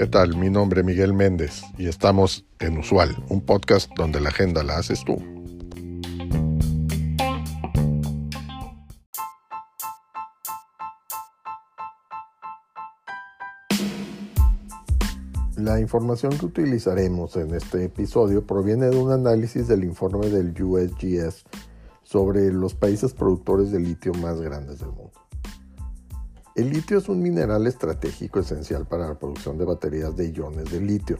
¿Qué 0.00 0.06
tal? 0.06 0.34
Mi 0.36 0.48
nombre 0.48 0.80
es 0.80 0.86
Miguel 0.86 1.12
Méndez 1.12 1.62
y 1.76 1.86
estamos 1.86 2.46
en 2.58 2.78
Usual, 2.78 3.22
un 3.28 3.42
podcast 3.42 3.90
donde 3.96 4.18
la 4.18 4.30
agenda 4.30 4.62
la 4.62 4.78
haces 4.78 5.04
tú. 5.04 5.16
La 15.56 15.78
información 15.80 16.38
que 16.38 16.46
utilizaremos 16.46 17.36
en 17.36 17.54
este 17.54 17.84
episodio 17.84 18.46
proviene 18.46 18.86
de 18.86 18.96
un 18.96 19.12
análisis 19.12 19.68
del 19.68 19.84
informe 19.84 20.28
del 20.28 20.54
USGS 20.62 21.44
sobre 22.02 22.50
los 22.50 22.74
países 22.74 23.12
productores 23.12 23.70
de 23.70 23.80
litio 23.80 24.14
más 24.14 24.40
grandes 24.40 24.78
del 24.78 24.88
mundo. 24.88 25.29
El 26.56 26.70
litio 26.70 26.98
es 26.98 27.08
un 27.08 27.22
mineral 27.22 27.66
estratégico 27.68 28.40
esencial 28.40 28.86
para 28.86 29.06
la 29.06 29.18
producción 29.18 29.56
de 29.56 29.64
baterías 29.64 30.16
de 30.16 30.32
iones 30.32 30.70
de 30.70 30.80
litio, 30.80 31.18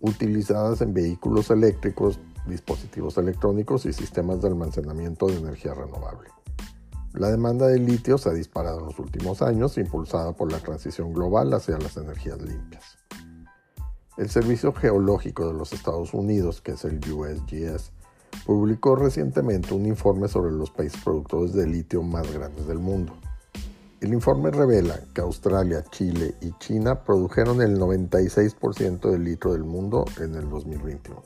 utilizadas 0.00 0.82
en 0.82 0.92
vehículos 0.92 1.50
eléctricos, 1.50 2.20
dispositivos 2.46 3.16
electrónicos 3.16 3.86
y 3.86 3.92
sistemas 3.92 4.42
de 4.42 4.48
almacenamiento 4.48 5.26
de 5.28 5.36
energía 5.36 5.72
renovable. 5.72 6.28
La 7.14 7.30
demanda 7.30 7.66
de 7.66 7.78
litio 7.78 8.18
se 8.18 8.28
ha 8.28 8.32
disparado 8.32 8.80
en 8.80 8.86
los 8.86 8.98
últimos 8.98 9.40
años, 9.42 9.78
impulsada 9.78 10.32
por 10.32 10.52
la 10.52 10.58
transición 10.58 11.12
global 11.12 11.52
hacia 11.54 11.78
las 11.78 11.96
energías 11.96 12.40
limpias. 12.40 12.98
El 14.16 14.28
Servicio 14.28 14.74
Geológico 14.74 15.46
de 15.48 15.54
los 15.54 15.72
Estados 15.72 16.12
Unidos, 16.12 16.60
que 16.60 16.72
es 16.72 16.84
el 16.84 17.00
USGS, 17.10 17.92
publicó 18.44 18.94
recientemente 18.94 19.72
un 19.72 19.86
informe 19.86 20.28
sobre 20.28 20.52
los 20.52 20.70
países 20.70 21.02
productores 21.02 21.54
de 21.54 21.66
litio 21.66 22.02
más 22.02 22.30
grandes 22.30 22.66
del 22.66 22.78
mundo. 22.78 23.14
El 24.00 24.14
informe 24.14 24.50
revela 24.50 24.98
que 25.14 25.20
Australia, 25.20 25.84
Chile 25.90 26.34
y 26.40 26.52
China 26.58 27.04
produjeron 27.04 27.60
el 27.60 27.78
96% 27.78 29.10
del 29.10 29.24
litio 29.24 29.52
del 29.52 29.64
mundo 29.64 30.06
en 30.18 30.34
el 30.34 30.48
2021. 30.48 31.22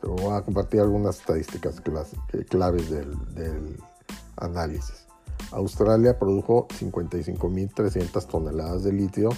Te 0.00 0.06
voy 0.06 0.32
a 0.32 0.42
compartir 0.42 0.80
algunas 0.80 1.18
estadísticas 1.18 1.80
claves 1.80 2.90
del, 2.90 3.34
del 3.34 3.76
análisis. 4.36 5.06
Australia 5.50 6.18
produjo 6.18 6.68
55.300 6.68 8.26
toneladas 8.26 8.84
de 8.84 8.92
litio 8.92 9.30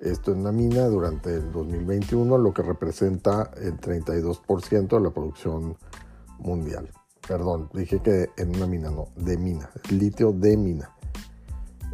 esto 0.00 0.32
en 0.32 0.42
la 0.42 0.50
mina 0.50 0.86
durante 0.86 1.34
el 1.34 1.52
2021, 1.52 2.38
lo 2.38 2.54
que 2.54 2.62
representa 2.62 3.50
el 3.58 3.78
32% 3.78 4.88
de 4.88 5.00
la 5.00 5.10
producción 5.10 5.76
mundial. 6.38 6.90
Perdón, 7.28 7.68
dije 7.74 8.00
que 8.00 8.30
en 8.38 8.56
una 8.56 8.66
mina, 8.66 8.90
no, 8.90 9.08
de 9.16 9.36
mina, 9.36 9.70
litio 9.90 10.32
de 10.32 10.56
mina. 10.56 10.96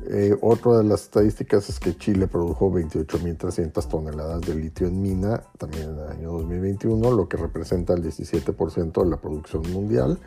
Eh, 0.09 0.37
otra 0.41 0.79
de 0.79 0.85
las 0.85 1.03
estadísticas 1.03 1.69
es 1.69 1.81
que 1.81 1.97
Chile 1.97 2.29
produjo 2.29 2.71
28.300 2.71 3.89
toneladas 3.89 4.41
de 4.43 4.55
litio 4.55 4.87
en 4.87 5.03
mina 5.03 5.43
también 5.59 5.91
en 5.91 5.99
el 5.99 6.09
año 6.09 6.33
2021, 6.33 7.11
lo 7.11 7.29
que 7.29 7.37
representa 7.37 7.95
el 7.95 8.05
17% 8.05 9.03
de 9.03 9.11
la 9.11 9.17
producción 9.17 9.63
mundial. 9.73 10.19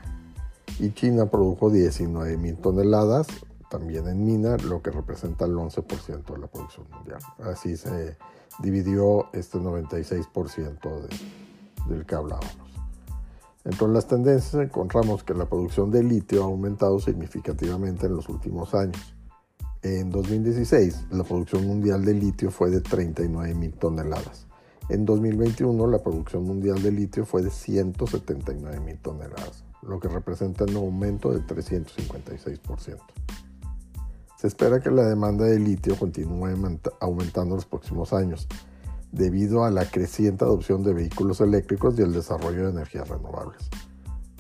Y 0.80 0.92
China 0.92 1.28
produjo 1.28 1.72
19.000 1.72 2.62
toneladas, 2.62 3.28
también 3.70 4.08
en 4.08 4.26
mina, 4.26 4.58
lo 4.58 4.82
que 4.82 4.92
representa 4.92 5.46
el 5.46 5.54
11% 5.54 6.26
de 6.26 6.38
la 6.38 6.48
producción 6.48 6.88
mundial. 6.92 7.20
Así 7.44 7.78
se 7.78 8.18
dividió 8.62 9.28
este 9.34 9.60
96% 9.60 11.08
del 11.88 12.06
que 12.06 12.16
hablábamos. 12.16 12.58
Entre 13.66 13.88
las 13.88 14.08
tendencias 14.08 14.56
encontramos 14.56 15.24
que 15.24 15.34
la 15.34 15.46
producción 15.46 15.92
de 15.92 16.04
litio 16.04 16.44
ha 16.44 16.46
aumentado 16.46 17.00
significativamente 17.00 18.08
en 18.08 18.16
los 18.16 18.28
últimos 18.30 18.74
años. 18.74 19.16
En 19.82 20.10
2016, 20.10 21.06
la 21.12 21.24
producción 21.24 21.66
mundial 21.66 22.04
de 22.04 22.14
litio 22.14 22.52
fue 22.52 22.70
de 22.70 22.82
39 22.82 23.56
mil 23.56 23.72
toneladas. 23.72 24.46
En 24.90 25.06
2021, 25.06 25.88
la 25.88 26.00
producción 26.00 26.44
mundial 26.44 26.82
de 26.82 26.92
litio 26.92 27.26
fue 27.26 27.44
de 27.44 27.50
179 27.50 28.78
mil 28.82 28.98
toneladas, 28.98 29.64
lo 29.82 30.02
que 30.02 30.10
representa 30.10 30.66
un 30.66 30.76
aumento 30.76 31.32
de 31.32 31.40
356%. 31.40 32.98
Se 34.36 34.48
espera 34.48 34.82
que 34.82 34.92
la 34.92 35.08
demanda 35.08 35.46
de 35.46 35.60
litio 35.60 35.96
continúe 35.96 36.48
aumentando 37.00 37.56
en 37.56 37.58
los 37.58 37.66
próximos 37.66 38.12
años, 38.12 38.50
debido 39.14 39.64
a 39.64 39.72
la 39.72 39.86
creciente 39.86 40.44
adopción 40.44 40.84
de 40.84 40.94
vehículos 40.94 41.40
eléctricos 41.40 41.98
y 41.98 42.02
el 42.02 42.12
desarrollo 42.12 42.66
de 42.66 42.72
energías 42.72 43.08
renovables. 43.08 43.70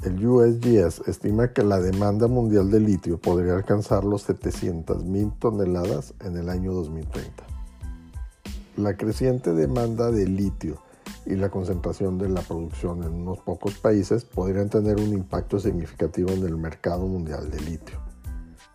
El 0.02 0.26
USGS 0.26 1.10
estima 1.10 1.52
que 1.52 1.62
la 1.62 1.82
demanda 1.82 2.28
mundial 2.28 2.72
de 2.72 2.80
litio 2.80 3.18
podría 3.18 3.54
alcanzar 3.56 4.06
los 4.06 4.30
700.000 4.30 5.38
toneladas 5.40 6.14
en 6.22 6.38
el 6.38 6.48
año 6.48 6.72
2030. 6.72 7.44
La 8.78 8.96
creciente 8.96 9.52
demanda 9.52 10.09
de 10.09 10.26
litio 10.26 10.82
y 11.26 11.36
la 11.36 11.50
concentración 11.50 12.18
de 12.18 12.30
la 12.30 12.40
producción 12.40 13.04
en 13.04 13.14
unos 13.14 13.40
pocos 13.40 13.74
países 13.74 14.24
podrían 14.24 14.70
tener 14.70 14.96
un 14.96 15.12
impacto 15.12 15.59
significativo 15.59 16.30
en 16.30 16.46
el 16.46 16.56
mercado 16.56 17.06
mundial 17.06 17.52
de 17.52 17.59
litio. 17.59 18.00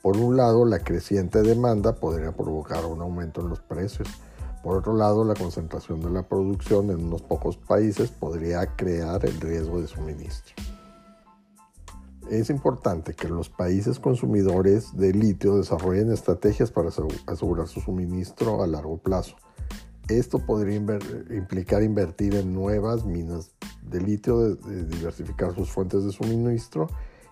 Por 0.03 0.19
un 0.19 0.37
lado, 0.37 0.67
la 0.67 0.81
creciente 0.81 1.41
demanda 1.41 1.95
podría 1.95 2.33
provocar 2.33 2.85
un 2.85 3.01
aumento 3.01 3.41
en 3.41 3.49
los 3.49 3.61
precios. 3.61 4.09
Por 4.63 4.77
otro 4.77 4.95
lado, 4.95 5.25
la 5.25 5.33
concentración 5.33 6.03
de 6.03 6.11
la 6.11 6.29
producción 6.29 6.91
en 6.91 7.03
unos 7.03 7.23
pocos 7.23 7.57
países 7.57 8.11
podría 8.11 8.77
crear 8.77 9.25
el 9.25 9.41
riesgo 9.41 9.81
de 9.81 9.87
suministro. 9.87 10.64
Es 12.31 12.49
importante 12.49 13.15
que 13.15 13.29
los 13.29 13.51
países 13.51 14.01
consumidores 14.01 14.97
de 14.97 15.13
litio 15.13 15.57
desarrollen 15.57 16.11
estrategias 16.11 16.71
para 16.71 16.89
asegurar 17.27 17.69
su 17.69 17.81
suministro 17.81 18.63
a 18.63 18.67
largo 18.67 18.99
plazo. 18.99 19.37
Esto 20.09 20.39
podría 20.39 20.77
implicar 20.77 21.83
invertir 21.83 22.35
en 22.35 22.55
nuevas 22.55 23.05
minas 23.05 23.51
de 23.83 24.01
litio, 24.01 24.55
diversificar 24.57 25.55
sus 25.55 25.71
fuentes 25.71 26.05
de 26.05 26.13
suministro 26.13 26.89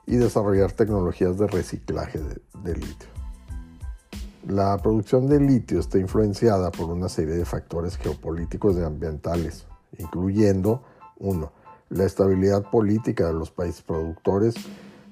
y 0.06 0.16
desarrollar 0.16 0.72
tecnologías 0.72 1.38
de 1.38 1.46
reciclaje 1.46 2.18
de, 2.62 2.74
litio. 2.74 3.08
La 4.46 4.76
producción 4.78 5.26
de 5.26 5.40
litio 5.40 5.80
está 5.80 5.98
influenciada 5.98 6.70
por 6.70 6.90
una 6.90 7.08
serie 7.08 7.34
de 7.34 7.44
factores 7.44 7.96
geopolíticos 7.96 8.76
y 8.76 8.82
ambientales, 8.82 9.66
incluyendo, 9.98 10.82
uno, 11.18 11.52
la 11.92 12.04
estabilidad 12.04 12.70
política 12.70 13.26
de 13.26 13.34
los 13.34 13.50
países 13.50 13.82
productores. 13.82 14.54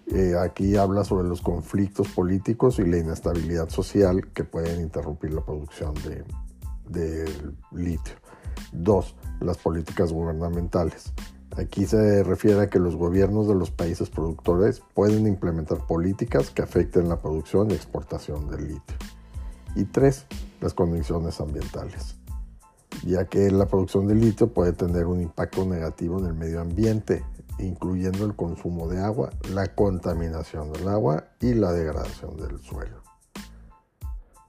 Eh, 0.06 0.34
aquí 0.40 0.76
habla 0.76 1.04
sobre 1.04 1.28
los 1.28 1.40
conflictos 1.40 2.08
políticos 2.08 2.78
y 2.78 2.84
la 2.84 2.98
inestabilidad 2.98 3.68
social 3.68 4.28
que 4.32 4.44
pueden 4.44 4.80
interrumpir 4.80 5.32
la 5.32 5.44
producción 5.44 5.94
de, 5.94 6.24
de 6.88 7.30
litio. 7.72 8.14
Dos, 8.72 9.14
las 9.40 9.58
políticas 9.58 10.12
gubernamentales. 10.12 11.12
Aquí 11.56 11.84
se 11.84 12.22
refiere 12.22 12.60
a 12.60 12.70
que 12.70 12.78
los 12.78 12.96
gobiernos 12.96 13.48
de 13.48 13.54
los 13.54 13.70
países 13.70 14.08
productores 14.08 14.82
pueden 14.94 15.26
implementar 15.26 15.86
políticas 15.86 16.50
que 16.50 16.62
afecten 16.62 17.08
la 17.08 17.20
producción 17.20 17.70
y 17.70 17.74
exportación 17.74 18.48
del 18.50 18.68
litio. 18.68 18.96
Y 19.76 19.84
tres, 19.84 20.26
las 20.60 20.74
condiciones 20.74 21.40
ambientales, 21.40 22.16
ya 23.04 23.26
que 23.26 23.50
la 23.50 23.66
producción 23.66 24.06
de 24.06 24.14
litio 24.14 24.52
puede 24.52 24.72
tener 24.72 25.06
un 25.06 25.20
impacto 25.20 25.64
negativo 25.64 26.18
en 26.18 26.26
el 26.26 26.34
medio 26.34 26.60
ambiente, 26.60 27.24
incluyendo 27.58 28.24
el 28.24 28.34
consumo 28.34 28.88
de 28.88 29.00
agua, 29.00 29.30
la 29.52 29.74
contaminación 29.74 30.72
del 30.72 30.88
agua 30.88 31.24
y 31.40 31.54
la 31.54 31.72
degradación 31.72 32.36
del 32.36 32.58
suelo. 32.60 33.02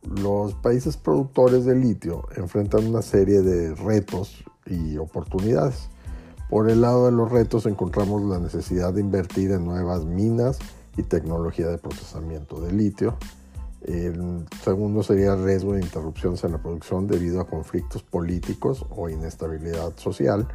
Los 0.03 0.55
países 0.55 0.97
productores 0.97 1.65
de 1.65 1.75
litio 1.75 2.27
enfrentan 2.35 2.87
una 2.87 3.01
serie 3.01 3.41
de 3.41 3.75
retos 3.75 4.43
y 4.65 4.97
oportunidades 4.97 5.89
por 6.51 6.69
el 6.69 6.81
lado 6.81 7.05
de 7.05 7.13
los 7.13 7.31
retos 7.31 7.65
encontramos 7.65 8.23
la 8.23 8.37
necesidad 8.37 8.93
de 8.93 8.99
invertir 8.99 9.51
en 9.51 9.63
nuevas 9.63 10.03
minas 10.03 10.59
y 10.97 11.03
tecnología 11.03 11.69
de 11.69 11.77
procesamiento 11.77 12.59
de 12.59 12.73
litio. 12.73 13.15
El 13.85 14.45
segundo 14.63 15.01
sería 15.03 15.33
el 15.33 15.43
riesgo 15.43 15.73
de 15.73 15.81
interrupciones 15.81 16.43
en 16.43 16.51
la 16.51 16.61
producción 16.61 17.07
debido 17.07 17.41
a 17.41 17.47
conflictos 17.47 18.03
políticos 18.03 18.85
o 18.89 19.09
inestabilidad 19.09 19.97
social. 19.97 20.47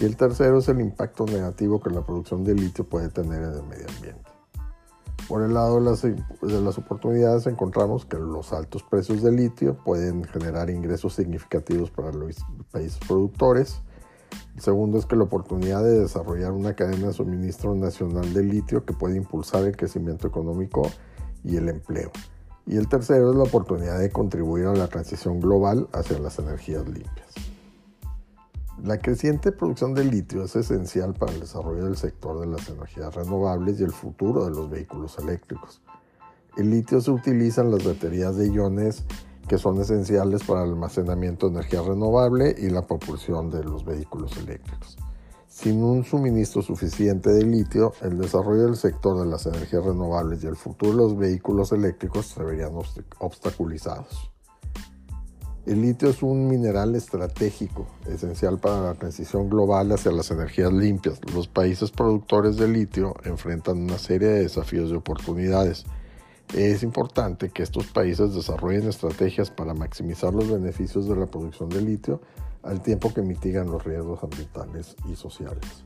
Y 0.00 0.04
el 0.04 0.16
tercero 0.16 0.58
es 0.58 0.68
el 0.68 0.80
impacto 0.80 1.24
negativo 1.24 1.80
que 1.80 1.90
la 1.90 2.04
producción 2.04 2.42
de 2.42 2.54
litio 2.54 2.84
puede 2.84 3.08
tener 3.08 3.42
en 3.42 3.52
el 3.52 3.62
medio 3.62 3.86
ambiente. 3.96 4.30
Por 5.28 5.42
el 5.42 5.54
lado 5.54 5.76
de 5.76 5.90
las, 5.90 6.02
de 6.02 6.60
las, 6.60 6.76
oportunidades 6.76 7.46
encontramos 7.46 8.04
que 8.04 8.18
los 8.18 8.52
altos 8.52 8.82
precios 8.82 9.22
de 9.22 9.32
litio 9.32 9.78
pueden 9.84 10.24
generar 10.24 10.68
ingresos 10.68 11.14
significativos 11.14 11.90
para 11.90 12.12
los 12.12 12.36
países 12.70 12.98
productores 13.06 13.80
el 14.56 14.62
segundo 14.62 14.98
es 14.98 15.06
que 15.06 15.16
la 15.16 15.24
oportunidad 15.24 15.82
de 15.82 16.00
desarrollar 16.00 16.52
una 16.52 16.74
cadena 16.74 17.08
de 17.08 17.12
suministro 17.12 17.74
nacional 17.74 18.32
de 18.32 18.42
litio 18.42 18.84
que 18.84 18.94
puede 18.94 19.16
impulsar 19.16 19.64
el 19.64 19.76
crecimiento 19.76 20.28
económico 20.28 20.82
y 21.42 21.56
el 21.56 21.68
empleo. 21.68 22.10
Y 22.66 22.76
el 22.76 22.88
tercero 22.88 23.30
es 23.30 23.36
la 23.36 23.42
oportunidad 23.42 23.98
de 23.98 24.10
contribuir 24.10 24.66
a 24.66 24.74
la 24.74 24.88
transición 24.88 25.40
global 25.40 25.88
hacia 25.92 26.18
las 26.18 26.38
energías 26.38 26.86
limpias. 26.88 27.34
La 28.82 28.98
creciente 28.98 29.52
producción 29.52 29.94
de 29.94 30.04
litio 30.04 30.44
es 30.44 30.56
esencial 30.56 31.14
para 31.14 31.32
el 31.32 31.40
desarrollo 31.40 31.84
del 31.84 31.96
sector 31.96 32.40
de 32.40 32.46
las 32.46 32.68
energías 32.68 33.14
renovables 33.14 33.80
y 33.80 33.84
el 33.84 33.92
futuro 33.92 34.44
de 34.44 34.50
los 34.50 34.68
vehículos 34.68 35.18
eléctricos. 35.18 35.80
El 36.56 36.70
litio 36.70 37.00
se 37.00 37.10
utiliza 37.10 37.62
en 37.62 37.70
las 37.70 37.84
baterías 37.84 38.36
de 38.36 38.48
iones 38.48 39.04
que 39.48 39.58
son 39.58 39.80
esenciales 39.80 40.42
para 40.44 40.64
el 40.64 40.70
almacenamiento 40.70 41.48
de 41.48 41.54
energía 41.54 41.82
renovable 41.82 42.54
y 42.58 42.70
la 42.70 42.86
propulsión 42.86 43.50
de 43.50 43.64
los 43.64 43.84
vehículos 43.84 44.36
eléctricos. 44.36 44.96
Sin 45.54 45.84
un 45.84 46.04
suministro 46.04 46.62
suficiente 46.62 47.30
de 47.30 47.44
litio, 47.44 47.92
el 48.02 48.18
desarrollo 48.18 48.64
del 48.64 48.76
sector 48.76 49.20
de 49.20 49.26
las 49.30 49.46
energías 49.46 49.84
renovables 49.84 50.42
y 50.42 50.48
el 50.48 50.56
futuro 50.56 50.90
de 50.90 50.96
los 50.96 51.16
vehículos 51.16 51.70
eléctricos 51.70 52.26
se 52.26 52.42
verían 52.42 52.72
obstaculizados. 53.20 54.32
El 55.64 55.80
litio 55.80 56.10
es 56.10 56.24
un 56.24 56.48
mineral 56.48 56.96
estratégico, 56.96 57.86
esencial 58.08 58.58
para 58.58 58.80
la 58.80 58.94
transición 58.94 59.48
global 59.48 59.92
hacia 59.92 60.10
las 60.10 60.32
energías 60.32 60.72
limpias. 60.72 61.20
Los 61.32 61.46
países 61.46 61.92
productores 61.92 62.56
de 62.56 62.66
litio 62.66 63.14
enfrentan 63.22 63.78
una 63.78 63.98
serie 63.98 64.26
de 64.26 64.40
desafíos 64.40 64.90
y 64.90 64.94
oportunidades. 64.94 65.84
Es 66.52 66.82
importante 66.82 67.50
que 67.50 67.62
estos 67.62 67.86
países 67.86 68.34
desarrollen 68.34 68.88
estrategias 68.88 69.52
para 69.52 69.72
maximizar 69.72 70.34
los 70.34 70.50
beneficios 70.50 71.08
de 71.08 71.14
la 71.14 71.26
producción 71.26 71.68
de 71.68 71.80
litio 71.80 72.20
al 72.64 72.80
tiempo 72.82 73.12
que 73.12 73.22
mitigan 73.22 73.70
los 73.70 73.84
riesgos 73.84 74.22
ambientales 74.22 74.96
y 75.10 75.16
sociales. 75.16 75.84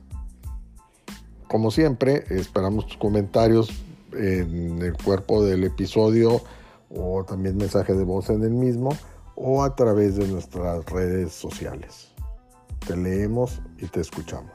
Como 1.47 1.71
siempre, 1.71 2.23
esperamos 2.29 2.87
tus 2.87 2.97
comentarios 2.97 3.69
en 4.13 4.81
el 4.81 4.93
cuerpo 4.93 5.43
del 5.43 5.63
episodio 5.63 6.41
o 6.89 7.23
también 7.23 7.57
mensaje 7.57 7.93
de 7.93 8.03
voz 8.03 8.29
en 8.29 8.43
el 8.43 8.51
mismo 8.51 8.95
o 9.35 9.63
a 9.63 9.75
través 9.75 10.15
de 10.15 10.27
nuestras 10.27 10.85
redes 10.85 11.33
sociales. 11.33 12.09
Te 12.87 12.95
leemos 12.95 13.61
y 13.77 13.87
te 13.87 14.01
escuchamos. 14.01 14.51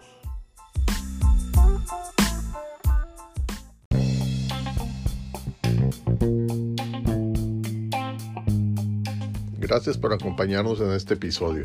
Gracias 9.58 9.96
por 9.96 10.12
acompañarnos 10.12 10.80
en 10.80 10.92
este 10.92 11.14
episodio. 11.14 11.64